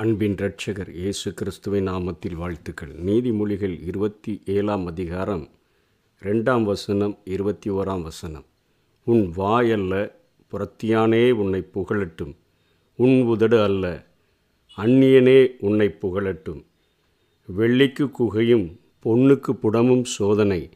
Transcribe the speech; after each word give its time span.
அன்பின் 0.00 0.34
இரட்சகர் 0.34 0.90
இயேசு 0.94 1.34
கிறிஸ்துவின் 1.34 1.88
நாமத்தில் 1.88 2.34
வாழ்த்துக்கள். 2.34 2.90
நீதிமொழிகள் 3.06 3.86
இருபத்தி 3.86 4.42
ஏழாம் 4.44 4.86
அதிகாரம் 4.86 5.48
ரெண்டாம் 6.22 6.62
வசனம் 6.62 7.18
இருபத்தி 7.24 7.70
ஓராம் 7.70 8.02
வசனம். 8.02 8.44
உன் 9.04 9.32
வாயல்ல 9.36 10.12
புறத்தியானே 10.52 11.30
உன்னை 11.30 11.68
புகழட்டும். 11.74 12.36
உன் 12.96 13.22
உதடு 13.22 13.62
அல்ல 13.62 14.06
அந்நியனே 14.76 15.50
உன்னை 15.58 15.88
புகழட்டும். 15.88 16.64
வெள்ளிக்கு 17.58 18.10
குகையும் 18.10 18.80
பொன்னுக்கு 19.04 19.54
புடமும் 19.62 20.04
சோதனை. 20.04 20.70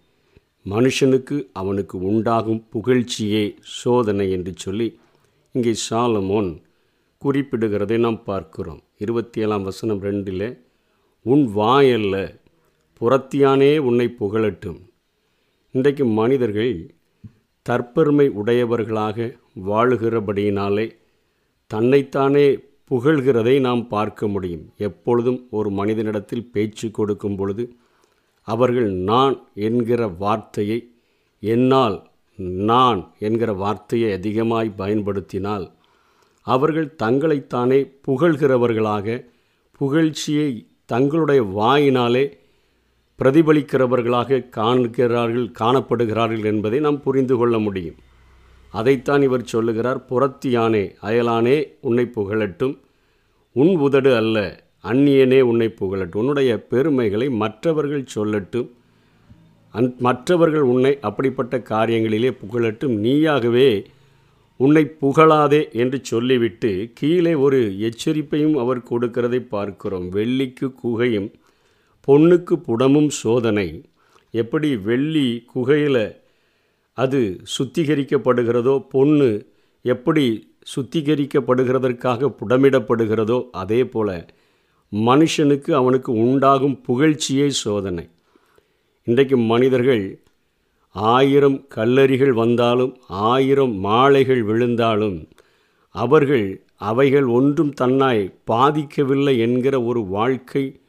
மனுஷனுக்கு 0.70 1.46
அவனுக்கு 1.52 1.98
உண்டாகும் 1.98 2.66
புகழ்ச்சியே 2.72 3.57
சோதனை 3.61 4.30
என்று 4.30 4.52
சொல்லி 4.57 4.98
இங்கே 5.52 5.75
சாலமோன் 5.90 6.62
குறிப்பிடுகிறதை 7.25 7.99
நாம் 7.99 8.25
பார்க்கிறோம். 8.25 8.82
இருபத்தி 8.99 9.40
ஏழாம் 9.40 9.63
வசனம் 9.63 10.03
ரெண்டில் 10.03 10.58
உன் 11.22 11.44
வாயல்ல 11.57 12.40
புறத்தியானே 13.00 13.79
உன்னை 13.79 14.14
புகழட்டும். 14.21 14.80
இன்றைக்கு 15.71 16.04
மனிதர்கள் 16.07 16.94
தற்பெருமை 17.68 18.29
உடையவர்களாக 18.29 19.36
வாழுகிறபடியினாலே 19.66 20.86
தன்னைத்தானே 21.66 22.58
புகழ்கிறதை 22.90 23.61
நாம் 23.61 23.89
பார்க்க 23.89 24.29
முடியும். 24.29 24.72
எப்பொழுதும் 24.77 25.46
ஒரு 25.50 25.71
மனிதனிடத்தில் 25.71 26.50
பேச்சு 26.50 26.91
கொடுக்கும் 26.91 27.36
பொழுது 27.36 27.64
அவர்கள் 28.49 28.91
நான் 28.93 29.36
என்கிற 29.54 30.08
வார்த்தையை 30.08 30.93
என்னால் 31.41 32.11
நான் 32.69 33.00
என்கிற 33.19 33.52
வார்த்தையை 33.52 34.12
அதிகமாய் 34.12 34.70
பயன்படுத்தினால் 34.77 35.66
அவர்கள் 36.42 36.94
தங்களைத்தானே 37.02 37.92
புகழ்கிறவர்களாக 38.06 39.24
புகழ்ச்சியை 39.80 40.66
தங்களுடைய 40.84 41.42
வாயினாலே 41.42 42.40
பிரதிபலிக்கிறவர்களாக 43.18 44.48
காண்கிறார்கள் 44.48 45.52
காணப்படுகிறார்கள் 45.60 46.44
என்பதை 46.44 46.80
நாம் 46.80 47.02
புரிந்து 47.02 47.36
கொள்ள 47.36 47.58
முடியும். 47.58 47.94
அதைத்தான் 48.70 49.22
இவர் 49.22 49.44
சொல்லுகிறார் 49.44 50.04
புறத்தியானே 50.10 50.94
அயலானே 51.02 51.68
உன்னை 51.80 52.10
புகழட்டும். 52.16 52.78
உன் 53.52 53.77
உதடு 53.77 54.16
அல்ல 54.16 54.64
அந்நியனே 54.84 55.40
உன்னை 55.40 55.74
புகழட்டும். 55.80 56.16
உன்னுடைய 56.16 56.66
பெருமைகளை 56.66 57.30
மற்றவர்கள் 57.30 58.04
சொல்லட்டும். 58.14 58.68
அந் 59.70 59.88
மற்றவர்கள் 59.98 60.60
உன்னை 60.60 60.98
அப்படிப்பட்ட 61.00 61.58
காரியங்களிலே 61.58 62.36
புகழட்டும். 62.36 62.96
நீயாகவே 62.98 63.84
உன்னை 64.62 64.82
புகழாதே 65.00 65.60
என்று 65.82 65.98
சொல்லிவிட்டு 66.10 66.70
கீழே 66.98 67.34
ஒரு 67.44 67.60
எச்சரிப்பையும் 67.88 68.56
அவர் 68.62 68.80
கொடுக்கிறதை 68.91 69.41
பார்க்கிறோம். 69.55 70.06
வெள்ளிக்கு 70.12 70.66
குகையும் 70.82 71.30
பொண்ணுக்கு 72.08 72.55
புடமும் 72.66 73.10
சோதனை. 73.22 73.68
எப்படி 74.34 74.70
வெள்ளி 74.88 75.28
குகையில் 75.52 76.05
அது 76.98 77.20
சுத்திகரிக்கப்படுகிறதோ 77.55 78.74
பொண்ணு 78.94 79.30
எப்படி 79.84 80.24
சுத்திகரிக்கப்படுகிறதற்காக 80.74 82.30
புடமிடப்படுகிறதோ 82.40 83.38
அதே 83.62 83.80
போல் 83.94 84.16
மனுஷனுக்கு 84.92 85.70
அவனுக்கு 85.80 86.10
உண்டாகும் 86.24 86.77
புகழ்ச்சியே 86.88 87.46
சோதனை. 87.62 88.05
இன்றைக்கு 89.06 89.36
மனிதர்கள் 89.52 90.05
ஆயிரம் 90.92 91.66
கல்லறிகள் 91.74 92.32
வந்தாலும் 92.32 92.96
ஆயிரம் 93.08 93.72
மாலைகள் 93.72 94.42
விழுந்தாலும் 94.42 95.28
அவர்கள் 95.88 96.64
அவைகள் 96.76 97.24
ஒன்றும் 97.24 97.72
தன்னாய் 97.80 98.34
பாதிக்கவில்லை 98.50 99.38
என்கிற 99.38 99.83
ஒரு 99.83 100.05
வாழ்க்கை 100.05 100.80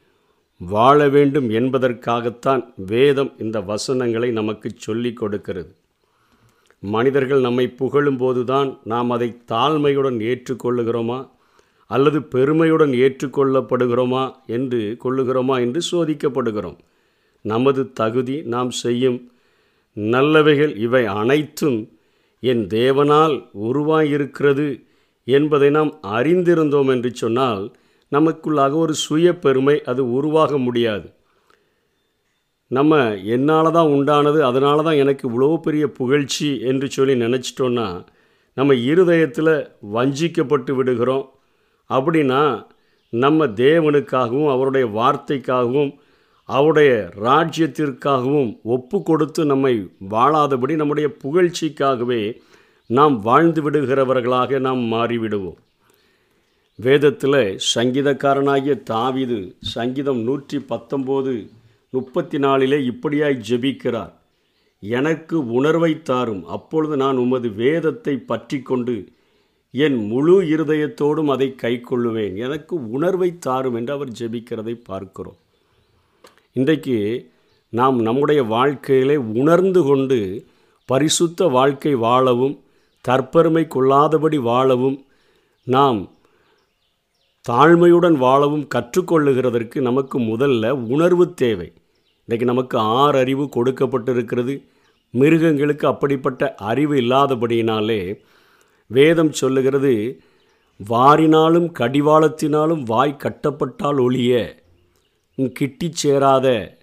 வாழ 0.59 1.09
வேண்டும் 1.09 1.50
என்பதற்காகத்தான் 1.50 2.73
வேதம் 2.75 3.33
இந்த 3.38 3.61
வசனங்களை 3.61 4.31
நமக்கு 4.31 4.72
சொல்லிக் 4.75 5.17
கொடுக்கிறது. 5.17 5.75
மனிதர்கள் 6.79 7.41
நம்மை 7.41 7.73
புகழும்போதுதான் 7.78 8.78
நாம் 8.83 9.09
அதை 9.09 9.41
தாழ்மையுடன் 9.51 10.17
ஏற்றுக்கொள்ளுகிறோமா? 10.19 11.29
அல்லது 11.88 12.23
பெருமையுடன் 12.23 12.91
ஏற்றுக்கொள்ளப்படுகிறோமா 12.91 14.31
என்று 14.45 14.97
கொள்ளுகிறோமா 15.03 15.59
என்று 15.59 15.81
சோதிக்கப்படுகிறோம். 15.91 16.78
நமது 17.41 17.91
தகுதி 17.91 18.41
நாம் 18.41 18.69
செய்யும் 18.69 19.31
நல்லவைகள் 19.97 20.73
இவை 20.75 21.05
அனைத்தும் 21.05 21.79
என் 22.39 22.63
தேவனால் 22.67 23.35
உருவாயிருக்கிறது 23.69 24.67
என்பதை 25.27 25.69
நாம் 25.69 25.91
அறிந்திருந்தோம் 26.03 26.89
என்று 26.89 27.11
சொன்னால் 27.13 27.75
நமக்குள்ளாக 28.11 28.73
ஒரு 28.75 28.93
சுய 28.93 29.27
பெருமை 29.37 29.75
அது 29.83 30.01
உருவாக 30.11 30.57
முடியாது. 30.57 31.07
நம்ம 32.67 32.99
என்னால் 33.25 33.71
தான் 33.71 33.87
உண்டானது 33.87 34.39
அதனால 34.39 34.83
தான் 34.83 34.99
எனக்கு 35.03 35.23
இவ்வளோ 35.29 35.57
பெரிய 35.57 35.87
புகழ்ச்சி 35.91 36.49
என்று 36.59 36.87
சொல்லி 36.91 37.15
நினச்சிட்டோன்னா 37.15 37.87
நம்ம 38.53 38.73
இருதயத்தில் 38.73 39.53
வஞ்சிக்கப்பட்டு 39.93 40.71
விடுகிறோம். 40.71 41.25
அப்படின்னா 41.89 42.43
நம்ம 43.09 43.45
தேவனுக்காகவும் 43.45 44.51
அவருடைய 44.51 44.85
வார்த்தைக்காகவும் 44.99 45.91
அவருடைய 46.49 47.11
ராஜ்யத்திற்காகவும் 47.21 48.59
ஒப்பு 48.63 49.03
கொடுத்து 49.03 49.45
நம்மை 49.45 49.73
வாழாதபடி 50.09 50.75
நம்முடைய 50.75 51.09
புகழ்ச்சிக்காகவே 51.23 52.37
நாம் 52.89 53.15
வாழ்ந்து 53.21 53.61
விடுகிறவர்களாக 53.61 54.59
நாம் 54.59 54.81
மாறிவிடுவோம். 54.93 55.59
வேதத்தில் 56.75 57.41
சங்கீதக்காரனாகிய 57.75 58.75
தாவிது 58.91 59.39
சங்கீதம் 59.59 60.21
நூற்றி 60.21 60.57
பத்தொம்போது 60.57 61.33
முப்பத்தி 61.89 62.37
நாலிலே 62.37 62.79
இப்படியாய் 62.91 63.37
ஜெபிக்கிறார். 63.49 64.13
எனக்கு 64.83 65.47
உணர்வை 65.47 66.01
தாரும். 66.01 66.43
அப்பொழுது 66.45 66.97
நான் 66.97 67.17
உமது 67.17 67.49
வேதத்தை 67.53 68.15
பற்றி 68.31 68.61
கொண்டு 68.61 68.95
என் 69.71 69.99
முழு 70.05 70.35
இருதயத்தோடும் 70.41 71.31
அதை 71.35 71.55
கை 71.55 71.73
கொள்ளுவேன். 71.81 72.35
எனக்கு 72.35 72.89
உணர்வை 72.89 73.37
தாரும் 73.37 73.75
என்று 73.75 73.93
அவர் 73.93 74.11
ஜெபிக்கிறதை 74.19 74.75
பார்க்கிறோம். 74.83 75.39
இன்றைக்கு 76.53 77.31
நாம் 77.69 78.02
நம்முடைய 78.02 78.44
வாழ்க்கையிலே 78.44 79.16
உணர்ந்து 79.16 79.84
கொண்டு 79.84 80.46
பரிசுத்த 80.86 81.47
வாழ்க்கை 81.47 81.96
வாழவும் 81.96 82.59
தற்பெருமை 83.08 83.68
கொள்ளாதபடி 83.68 84.36
வாழவும் 84.36 85.06
நாம் 85.64 86.09
தாழ்மையுடன் 87.50 88.12
வாழவும் 88.12 88.68
கற்றுக்கொள்ளுகிறதற்கு 88.75 89.81
நமக்கு 89.81 90.19
முதல்ல 90.19 90.69
உணர்வு 90.69 91.34
தேவை. 91.34 91.74
இன்றைக்கு 92.19 92.47
நமக்கு 92.47 92.78
ஆறு 92.78 93.20
அறிவு 93.20 93.44
கொடுக்கப்பட்டிருக்கிறது. 93.44 94.64
மிருகங்களுக்கு 95.12 95.88
அப்படிப்பட்ட 95.88 96.56
அறிவு 96.56 96.94
இல்லாதபடியினாலே 96.94 98.20
வேதம் 98.88 99.31
சொல்லுகிறது 99.31 100.22
வாரினாலும் 100.90 101.72
கடிவாளத்தினாலும் 101.80 102.84
வாய் 102.84 103.18
கட்டப்பட்டால் 103.18 104.02
ஒழிய 104.02 104.62
கிட்டி 105.38 105.91
சேராத 105.91 106.77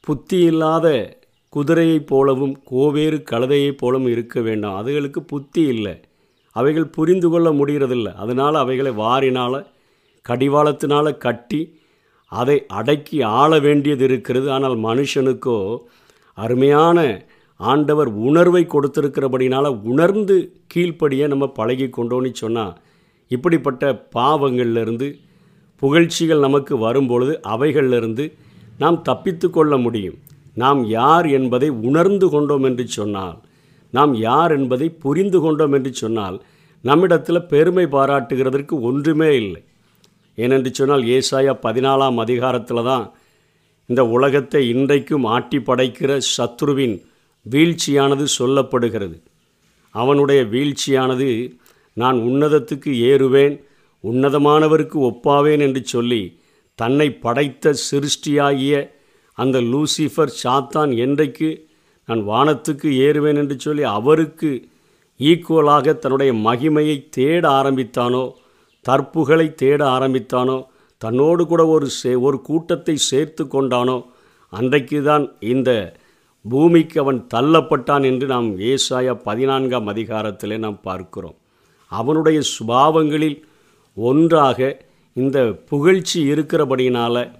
புத்தி 0.00 0.38
இல்லாத 0.40 0.86
குதிரையைப் 1.56 2.06
போலவும் 2.06 2.62
கோவேறு 2.70 3.24
கழுதையைப் 3.30 3.78
போலவும் 3.78 4.08
இருக்க 4.08 4.40
வேண்டாம். 4.40 4.86
அதுகளுக்கு 4.86 5.18
புத்தி 5.18 5.62
இல்லை. 5.62 6.00
அவைகள் 6.52 6.86
புரிந்து 6.86 7.28
கொள்ள 7.30 7.50
முடிகிறதில்ல. 7.50 8.12
அதனால் 8.14 8.54
அவைகளை 8.54 8.92
வாரினால் 8.92 9.66
கடிவாளத்தினால் 10.28 11.16
கட்டி 11.16 11.80
அதை 12.26 12.66
அடக்கி 12.66 13.22
ஆள 13.22 13.58
வேண்டியது 13.58 14.04
இருக்கிறது. 14.04 14.50
ஆனால் 14.50 14.76
மனுஷனுக்கோ 14.78 15.78
அருமையான 16.34 17.26
ஆண்டவர் 17.56 18.08
உணர்வை 18.08 18.66
கொடுத்திருக்கிறபடினால் 18.66 19.80
உணர்ந்து 19.82 20.36
கீழ்ப்படியை 20.74 21.26
நம்ம 21.26 21.46
பழகி 21.48 21.86
கொண்டோன்னு 21.86 22.32
சொன்னால் 22.32 22.80
இப்படிப்பட்ட 23.28 24.08
பாவங்கள்லேருந்து 24.14 25.08
புகழ்ச்சிகள் 25.82 26.44
நமக்கு 26.46 26.74
வரும்பொழுது 26.86 27.34
அவைகளிலிருந்து 27.54 28.24
நாம் 28.82 28.98
தப்பித்து 29.08 29.48
கொள்ள 29.50 29.72
முடியும். 29.84 30.18
நாம் 30.62 30.80
யார் 30.98 31.26
என்பதை 31.38 31.68
உணர்ந்து 31.88 32.26
கொண்டோம் 32.34 32.64
என்று 32.68 32.84
சொன்னால் 32.98 33.38
நாம் 33.92 34.12
யார் 34.28 34.52
என்பதை 34.58 34.88
புரிந்து 35.04 35.38
கொண்டோம் 35.44 35.74
என்று 35.78 35.90
சொன்னால் 36.02 36.36
நம்மிடத்தில் 36.84 37.48
பெருமை 37.52 37.84
பாராட்டுகிறதற்கு 37.94 38.74
ஒன்றுமே 38.88 39.30
இல்லை. 39.42 39.62
ஏனென்று 40.38 40.70
சொன்னால் 40.78 41.04
ஏசாயா 41.16 41.54
பதினாலாம் 41.66 42.18
அதிகாரத்தில் 42.24 42.86
தான் 42.90 43.04
இந்த 43.88 44.02
உலகத்தை 44.16 44.62
இன்றைக்கும் 44.74 45.26
ஆட்டி 45.34 45.58
படைக்கிற 45.68 46.12
சத்ருவின் 46.34 46.96
வீழ்ச்சியானது 47.46 48.24
சொல்லப்படுகிறது. 48.38 49.16
அவனுடைய 49.94 50.40
வீழ்ச்சியானது 50.54 51.28
நான் 51.96 52.18
உன்னதத்துக்கு 52.28 52.90
ஏறுவேன் 53.10 53.56
உன்னதமானவருக்கு 54.04 54.98
ஒப்பாவேன் 55.10 55.60
என்று 55.60 55.84
சொல்லி 55.84 56.40
தன்னை 56.74 57.10
படைத்த 57.12 57.74
சிருஷ்டியாகிய 57.90 58.90
அந்த 59.34 59.60
லூசிஃபர் 59.60 60.32
சாத்தான் 60.44 60.96
என்றைக்கு 60.96 61.68
நான் 62.04 62.28
வானத்துக்கு 62.28 62.88
ஏறுவேன் 62.88 63.36
என்று 63.36 63.58
சொல்லி 63.58 63.82
அவருக்கு 63.82 64.68
ஈக்குவலாக 65.18 65.98
தன்னுடைய 65.98 66.32
மகிமையை 66.32 67.08
தேட 67.08 67.48
ஆரம்பித்தானோ 67.48 68.32
தற்புகளை 68.88 69.54
தேட 69.54 69.84
ஆரம்பித்தானோ 69.84 70.64
தன்னோடு 70.98 71.46
கூட 71.46 71.66
ஒரு 71.66 71.88
சே 71.88 72.14
ஒரு 72.14 72.40
கூட்டத்தை 72.42 72.94
சேர்த்து 72.96 73.44
கொண்டானோ 73.44 74.04
அன்றைக்கு 74.48 75.02
தான் 75.02 75.36
இந்த 75.40 76.00
பூமிக்கு 76.42 77.00
அவன் 77.00 77.26
தள்ளப்பட்டான் 77.34 78.04
என்று 78.04 78.26
நாம் 78.26 78.58
ஏசாயா 78.58 79.20
பதினான்காம் 79.24 79.88
அதிகாரத்திலே 79.88 80.58
நாம் 80.58 80.80
பார்க்கிறோம். 80.80 81.36
அவனுடைய 81.86 82.40
சுபாவங்களில் 82.58 83.44
ஒன்றாக 83.94 84.86
இந்த 85.16 85.52
புகழ்ச்சி 85.52 86.32
இருக்கிறபடியினால் 86.32 87.30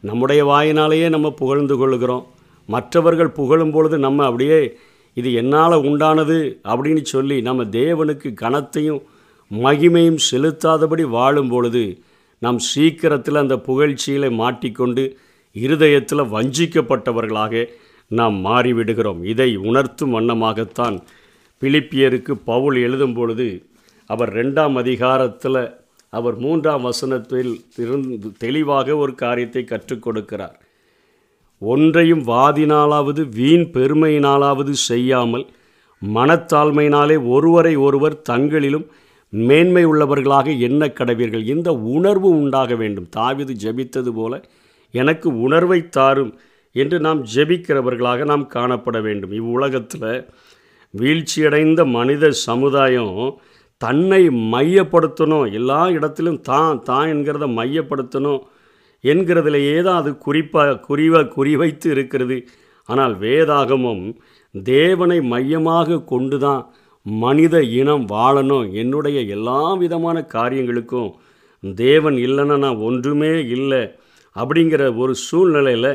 நம்முடைய 0.00 0.44
வாயினாலேயே 0.44 1.08
நம்ம 1.08 1.30
புகழ்ந்து 1.30 1.76
கொள்கிறோம் 1.76 2.26
மற்றவர்கள் 2.66 3.30
புகழும் 3.30 3.70
பொழுது 3.70 3.98
நம்ம 3.98 4.24
அப்படியே 4.24 4.76
இது 5.14 5.32
என்னால் 5.32 5.72
உண்டானது 5.72 6.56
அப்படின்னு 6.64 7.02
சொல்லி 7.02 7.40
நம்ம 7.40 7.64
தேவனுக்கு 7.64 8.34
கனத்தையும் 8.40 9.02
மகிமையும் 9.50 10.18
செலுத்தாதபடி 10.30 11.02
வாழும் 11.02 11.48
பொழுது 11.48 11.98
நாம் 12.38 12.58
சீக்கிரத்தில் 12.58 13.34
அந்த 13.34 13.56
புகழ்ச்சியில் 13.56 14.30
மாட்டிக்கொண்டு 14.30 15.16
இருதயத்தில் 15.52 16.30
வஞ்சிக்கப்பட்டவர்களாக 16.32 17.66
நாம் 18.08 18.44
மாறிவிடுகிறோம். 18.44 19.22
இதை 19.22 19.56
உணர்த்தும் 19.56 20.14
வண்ணமாகத்தான் 20.14 20.98
பிலிப்பியருக்கு 21.60 22.32
பவுல் 22.44 22.76
எழுதும் 22.76 23.14
பொழுது 23.14 23.66
அவர் 24.06 24.32
ரெண்டாம் 24.34 24.74
அதிகாரத்தில் 24.74 25.84
அவர் 26.18 26.36
மூன்றாம் 26.44 26.86
வசனத்தில் 26.88 27.52
இருந்து 27.82 28.30
தெளிவாக 28.44 28.96
ஒரு 29.02 29.12
காரியத்தை 29.24 29.62
கற்றுக் 29.64 30.04
கொடுக்கிறார். 30.06 30.56
ஒன்றையும் 31.62 32.22
வாதினாலாவது 32.32 33.22
வீண் 33.38 33.66
பெருமையினாலாவது 33.76 34.72
செய்யாமல் 34.88 35.46
மனத்தாழ்மையினாலே 36.02 37.16
ஒருவரை 37.34 37.74
ஒருவர் 37.86 38.16
தங்களிலும் 38.30 38.86
மேன்மை 39.32 39.82
உள்ளவர்களாக 39.86 40.48
எண்ண 40.66 40.82
கடவீர்கள். 40.88 41.44
இந்த 41.54 41.68
உணர்வு 41.94 42.28
உண்டாக 42.40 42.74
வேண்டும். 42.82 43.08
தாவிது 43.16 43.54
ஜெபித்தது 43.64 44.10
போல 44.18 44.32
எனக்கு 44.94 45.28
உணர்வை 45.46 45.80
தாரும் 45.96 46.32
என்று 46.76 46.96
நாம் 47.06 47.20
ஜெபிக்கிறவர்களாக 47.34 48.24
நாம் 48.24 48.44
காணப்பட 48.54 48.96
வேண்டும். 49.06 49.32
இவ்வுலகத்தில் 49.40 50.10
வீழ்ச்சியடைந்த 50.94 51.80
மனித 51.96 52.30
சமுதாயம் 52.46 53.16
தன்னை 53.80 54.22
மையப்படுத்தணும். 54.54 55.46
எல்லா 55.58 55.80
இடத்திலும் 55.96 56.40
தான் 56.50 56.78
தான் 56.88 57.10
என்கிறத 57.14 57.46
மையப்படுத்தணும் 57.58 58.40
என்கிறதுலையே 59.04 59.76
தான் 59.86 60.00
அது 60.02 60.10
குறிப்பாக 60.26 60.80
குறிவ 60.88 61.22
குறிவைத்து 61.36 61.88
இருக்கிறது. 61.94 62.38
ஆனால் 62.88 63.14
வேதாகமும் 63.24 64.02
தேவனை 64.54 65.18
மையமாக 65.32 66.02
கொண்டு 66.12 66.36
தான் 66.46 66.62
மனித 67.06 67.56
இனம் 67.80 68.04
வாழணும். 68.14 68.66
என்னுடைய 68.82 69.18
எல்லா 69.36 69.60
விதமான 69.82 70.16
காரியங்களுக்கும் 70.36 71.10
தேவன் 71.62 72.16
இல்லைன்னா 72.26 72.56
நான் 72.64 72.82
ஒன்றுமே 72.88 73.34
இல்லை 73.56 73.82
அப்படிங்கிற 74.36 74.82
ஒரு 75.02 75.12
சூழ்நிலையில் 75.26 75.92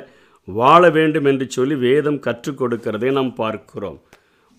வாழ 0.48 0.82
வேண்டும் 0.98 1.28
என்று 1.32 1.46
சொல்லி 1.56 1.76
வேதம் 1.88 2.24
கற்றுக் 2.28 2.60
கொடுக்கிறதை 2.60 3.10
நாம் 3.18 3.34
பார்க்கிறோம். 3.42 4.00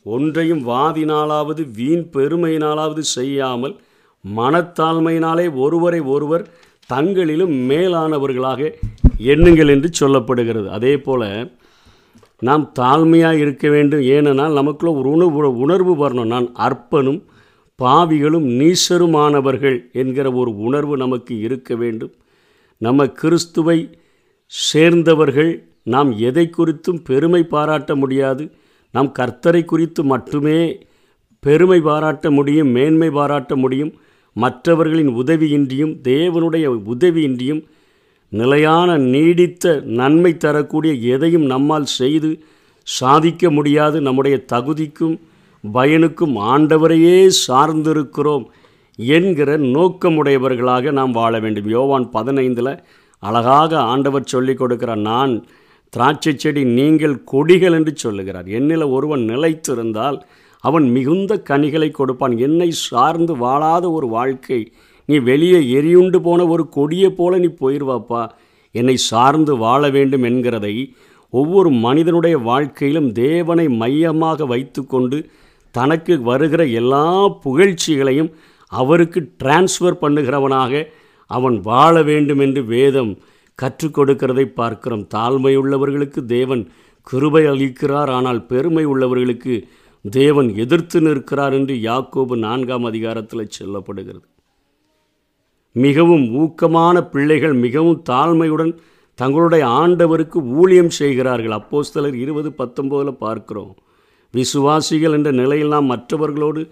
ஒன்றையும் 0.03 0.69
வாதினாலாவது 0.69 1.67
வீண் 1.77 2.09
பெருமையினாலாவது 2.13 2.99
செய்யாமல் 2.99 3.81
மனத்தாழ்மையினாலே 4.37 5.55
ஒருவரை 5.55 6.01
ஒருவர் 6.01 6.49
தங்களிலும் 6.93 7.55
மேலானவர்களாக 7.71 8.73
எண்ணுங்கள் 9.19 9.69
என்று 9.69 9.91
சொல்லப்படுகிறது. 10.01 10.67
அதே 10.67 10.99
போல் 10.99 11.53
நாம் 12.39 12.73
தாழ்மையாக 12.79 13.33
இருக்க 13.33 13.69
வேண்டும். 13.69 14.03
ஏனென்றால் 14.03 14.53
நமக்குள்ள 14.53 14.99
ஒரு 14.99 15.11
உணர்வு 15.11 15.59
உணர்வு 15.59 16.09
வரணும். 16.09 16.25
நான் 16.25 16.51
அற்பனும் 16.55 17.25
பாவிகளும் 17.83 18.49
நீசருமானவர்கள் 18.61 19.93
என்கிற 19.93 20.33
ஒரு 20.33 20.57
உணர்வு 20.57 20.97
நமக்கு 20.97 21.39
இருக்க 21.39 21.75
வேண்டும். 21.75 22.13
நம்ம 22.79 23.07
கிறிஸ்துவை 23.07 23.99
சேர்ந்தவர்கள் 24.47 25.67
நாம் 25.83 26.19
எதை 26.19 26.51
குறித்தும் 26.59 27.05
பெருமை 27.05 27.43
பாராட்ட 27.43 27.95
முடியாது. 27.95 28.51
நாம் 28.93 29.15
கர்த்தரை 29.19 29.65
குறித்து 29.65 30.05
மட்டுமே 30.05 30.59
பெருமை 31.43 31.81
பாராட்ட 31.81 32.31
முடியும் 32.31 32.69
மேன்மை 32.69 33.11
பாராட்ட 33.11 33.57
முடியும் 33.57 33.93
மற்றவர்களின் 34.37 35.13
உதவியின்றியும் 35.23 35.95
தேவனுடைய 36.09 36.67
உதவியின்றியும் 36.93 37.63
நிலையான 38.33 38.97
நீடித்த 39.15 39.81
நன்மை 39.85 40.37
தரக்கூடிய 40.37 41.15
எதையும் 41.15 41.45
நம்மால் 41.45 41.85
செய்து 41.85 42.31
சாதிக்க 42.83 43.51
முடியாது. 43.51 44.01
நம்முடைய 44.01 44.37
தகுதிக்கும் 44.53 45.17
பயனுக்கும் 45.73 46.37
ஆண்டவரையே 46.37 47.31
சார்ந்திருக்கிறோம் 47.49 48.47
என்கிற 48.97 49.59
நோக்கமுடையவர்களாக 49.59 50.93
நாம் 50.93 51.13
வாழ 51.13 51.41
வேண்டும். 51.41 51.69
யோவான் 51.69 52.09
பதினைந்தில் 52.13 52.73
அழகாக 53.23 53.81
ஆண்டவர் 53.93 54.31
சொல்லிக் 54.33 54.59
கொடுக்கிற 54.59 54.95
நான் 54.95 55.35
திராட்சை 55.93 56.33
செடி 56.35 56.63
நீங்கள் 56.79 57.17
கொடிகள் 57.25 57.75
என்று 57.79 57.93
சொல்லுகிறார். 57.97 58.47
என்னில் 58.59 58.87
ஒருவன் 58.91 59.25
நிலைத்திருந்தால் 59.29 60.19
அவன் 60.65 60.87
மிகுந்த 60.91 61.33
கனிகளை 61.51 61.89
கொடுப்பான். 61.91 62.35
என்னை 62.39 62.71
சார்ந்து 62.89 63.35
வாழாத 63.37 63.85
ஒரு 63.91 64.09
வாழ்க்கை 64.09 64.61
நீ 65.09 65.17
வெளியே 65.19 65.61
எரியுண்டு 65.79 66.17
போன 66.17 66.41
ஒரு 66.47 66.65
கொடியை 66.69 67.11
போல 67.11 67.39
நீ 67.39 67.49
போயிடுவாப்பா 67.61 68.23
என்னை 68.75 68.97
சார்ந்து 69.11 69.53
வாழ 69.57 69.83
வேண்டும் 69.91 70.25
என்கிறதை 70.25 70.75
ஒவ்வொரு 71.33 71.71
மனிதனுடைய 71.85 72.37
வாழ்க்கையிலும் 72.39 73.09
தேவனை 73.13 73.67
மையமாக 73.83 74.47
வைத்துக்கொண்டு 74.47 75.19
தனக்கு 75.75 76.15
வருகிற 76.23 76.63
எல்லா 76.81 77.05
புகழ்ச்சிகளையும் 77.45 78.31
அவருக்கு 78.73 79.21
டிரான்ஸ்ஃபர் 79.43 80.01
பண்ணுகிறவனாக 80.01 80.83
அவன் 81.31 81.57
வாழ 81.61 81.95
வேண்டும் 82.03 82.39
என்று 82.39 82.63
வேதம் 82.65 83.13
கற்றுக் 83.55 83.99
கொடுக்கிறதை 83.99 84.45
பார்க்கிறோம். 84.45 85.07
தாழ்மை 85.15 85.53
உள்ளவர்களுக்கு 85.57 86.25
தேவன் 86.25 86.69
கிருபை 87.03 87.45
அளிக்கிறார். 87.45 88.11
ஆனால் 88.11 88.47
பெருமை 88.47 88.87
உள்ளவர்களுக்கு 88.87 89.63
தேவன் 90.11 90.57
எதிர்த்து 90.57 91.01
நிற்கிறார் 91.01 91.53
என்று 91.53 91.75
யாக்கோபு 91.75 92.37
நான்காம் 92.37 92.85
அதிகாரத்தில் 92.85 93.53
சொல்லப்படுகிறது. 93.59 94.27
மிகவும் 95.73 96.25
ஊக்கமான 96.43 97.01
பிள்ளைகள் 97.01 97.55
மிகவும் 97.55 98.03
தாழ்மையுடன் 98.11 98.73
தங்களுடைய 99.15 99.67
ஆண்டவருக்கு 99.67 100.39
ஊழியம் 100.45 100.91
செய்கிறார்கள். 100.91 101.55
அப்போஸ்தலர் 101.61 102.15
இருபது 102.15 102.51
பத்தொம்போதில் 102.59 103.21
பார்க்கிறோம். 103.25 103.77
விசுவாசிகள் 104.33 105.13
என்ற 105.13 105.31
நிலையில் 105.31 105.69
நாம் 105.69 105.85
மற்றவர்களோடு 105.85 106.71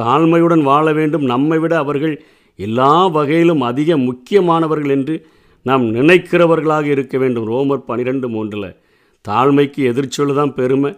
தாழ்மையுடன் 0.00 0.62
வாழ 0.62 0.92
வேண்டும். 0.92 1.22
நம்மை 1.22 1.58
விட 1.58 1.78
அவர்கள் 1.78 2.24
எல்லா 2.56 3.06
வகையிலும் 3.06 3.60
அதிக 3.60 3.96
முக்கியமானவர்கள் 3.96 4.90
என்று 4.90 5.26
நாம் 5.66 5.84
நினைக்கிறவர்களாக 5.94 6.84
இருக்க 6.84 7.18
வேண்டும். 7.18 7.46
ரோமர் 7.48 7.88
பனிரெண்டு 7.90 8.28
மூன்றில் 8.28 8.76
தாழ்மைக்கு 9.24 9.80
எதிர்ச்சொல்லு 9.90 10.34
தான் 10.34 10.54
பெருமை. 10.54 10.90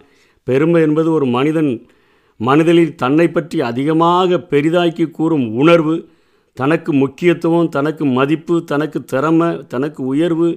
பெருமை 0.43 0.81
என்பது 0.81 1.09
ஒரு 1.11 1.25
மனிதன் 1.25 1.71
மனிதனில் 2.39 2.95
தன்னை 2.95 3.27
பற்றி 3.27 3.61
அதிகமாக 3.61 4.37
பெரிதாக்கி 4.49 5.05
கூறும் 5.11 5.45
உணர்வு 5.53 5.95
தனக்கு 6.57 6.91
முக்கியத்துவம் 6.93 7.69
தனக்கு 7.69 8.05
மதிப்பு 8.05 8.55
தனக்கு 8.63 8.99
திறமை 9.03 9.49
தனக்கு 9.67 10.01
உயர்வு 10.05 10.49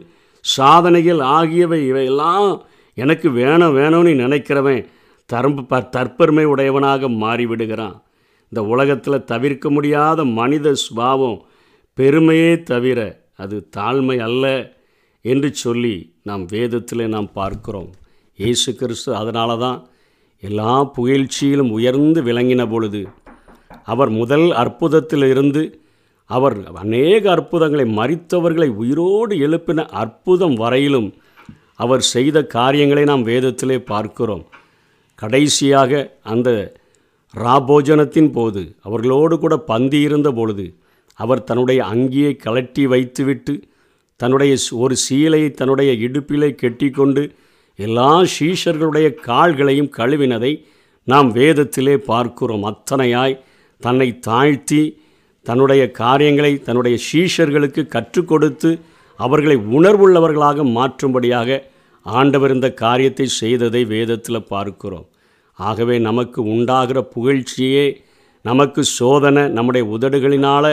சாதனைகள் 0.45 1.21
ஆகியவை 1.37 1.79
இவையெல்லாம் 1.87 2.49
எனக்கு 2.97 3.29
வேணும் 3.31 3.77
வேணும்னு 3.77 4.13
நினைக்கிறவன் 4.15 4.83
தரம்பு 5.31 5.63
ப 5.65 5.81
தற்பெருமை 5.97 6.45
உடையவனாக 6.45 7.09
மாறிவிடுகிறான். 7.23 7.97
இந்த 8.53 8.61
உலகத்தில் 8.65 9.25
தவிர்க்க 9.25 9.71
முடியாத 9.71 10.25
மனித 10.25 10.75
சுபாவம் 10.75 11.39
பெருமையே 11.99 12.53
தவிர 12.63 12.99
அது 13.39 13.57
தாழ்மை 13.77 14.17
அல்ல 14.29 14.45
என்று 15.25 15.49
சொல்லி 15.65 15.95
நாம் 16.29 16.45
வேதத்தில் 16.53 17.13
நாம் 17.15 17.31
பார்க்கிறோம். 17.33 17.91
இயேசு 18.39 18.71
கிறிஸ்து 18.81 19.11
அதனால 19.21 19.51
தான் 19.57 19.79
எல்லா 20.43 20.73
புகழ்ச்சியிலும் 20.97 21.73
உயர்ந்து 21.77 22.21
விளங்கின 22.29 22.63
பொழுது 22.71 23.01
அவர் 23.93 24.11
முதல் 24.21 24.47
அற்புதத்தில் 24.63 25.27
இருந்து 25.33 25.63
அவர் 26.31 26.57
அநேக 26.83 27.23
அற்புதங்களை 27.35 27.87
மறித்தவர்களை 27.99 28.69
உயிரோடு 28.83 29.35
எழுப்பின 29.47 29.87
அற்புதம் 30.03 30.57
வரையிலும் 30.63 31.09
அவர் 31.85 32.03
செய்த 32.15 32.39
காரியங்களை 32.57 33.05
நாம் 33.11 33.25
வேதத்திலே 33.31 33.79
பார்க்கிறோம். 33.93 34.45
கடைசியாக 35.19 35.93
அந்த 36.33 36.49
ராபோஜனத்தின் 37.35 38.31
போது 38.33 38.63
அவர்களோடு 38.87 39.35
கூட 39.39 39.55
பந்தி 39.71 39.99
இருந்த 40.01 40.29
பொழுது 40.33 40.67
அவர் 41.19 41.47
தன்னுடைய 41.49 41.81
அங்கியை 41.93 42.33
கலட்டி 42.45 42.85
வைத்துவிட்டு 42.93 43.55
தன்னுடைய 44.21 44.53
ஒரு 44.83 44.95
சீலையை 45.05 45.51
தன்னுடைய 45.61 45.91
இடுப்பிலே 46.07 46.49
கெட்டிக்கொண்டு 46.63 47.23
எல்லா 47.79 48.11
சீஷர்களுடைய 48.37 49.09
கால்களையும் 49.27 49.91
கழுவினதை 49.99 50.53
நாம் 51.09 51.29
வேதத்திலே 51.35 51.95
பார்க்கிறோம். 52.11 52.65
அத்தனையாய் 52.71 53.35
தன்னை 53.83 54.09
தாழ்த்தி 54.29 54.83
தன்னுடைய 55.47 55.83
காரியங்களை 56.01 56.53
தன்னுடைய 56.67 56.97
சீஷர்களுக்கு 57.11 57.83
கற்றுக் 57.95 58.31
கொடுத்து 58.31 58.71
அவர்களை 59.21 59.57
உணர்வுள்ளவர்களாக 59.77 60.67
மாற்றும்படியாக 60.77 61.61
ஆண்டவர் 62.07 62.55
இந்த 62.57 62.69
காரியத்தை 62.83 63.27
செய்ததை 63.41 63.83
வேதத்தில் 63.95 64.49
பார்க்கிறோம். 64.53 65.07
ஆகவே 65.59 65.97
நமக்கு 66.09 66.41
உண்டாகிற 66.55 66.99
புகழ்ச்சியே 67.15 67.87
நமக்கு 68.45 68.81
சோதனை 68.99 69.43
நம்முடைய 69.57 69.85
உதடுகளினால் 69.97 70.73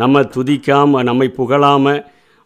நம்ம 0.00 0.22
துதிக்காமல் 0.34 1.06
நம்மை 1.08 1.28
புகழாமல் 1.30 2.00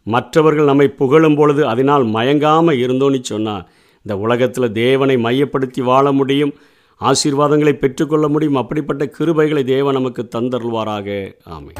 மற்றவர்கள் 0.07 0.71
நம்மை 0.71 0.89
புகழும் 1.01 1.37
பொழுது 1.37 1.63
அதனால் 1.69 2.05
மயங்காமல் 2.15 2.81
இருந்தோன்னு 2.85 3.21
சொன்னால் 3.25 3.65
இந்த 4.05 4.15
உலகத்தில் 4.19 4.75
தேவனை 4.83 5.17
மையப்படுத்தி 5.27 5.83
வாழ 5.83 6.07
முடியும் 6.13 6.55
ஆசீர்வாதங்களை 7.01 7.75
பெற்றுக்கொள்ள 7.75 8.27
முடியும் 8.29 8.61
அப்படிப்பட்ட 8.63 9.05
கிருபைகளை 9.17 9.65
தேவன் 9.75 9.99
நமக்கு 9.99 10.23
தந்தருள்வாராக. 10.35 11.09
ஆமை 11.55 11.73